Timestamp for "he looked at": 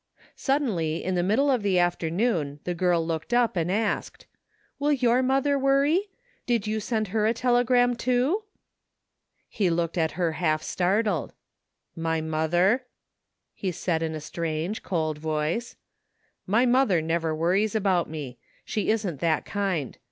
9.47-10.13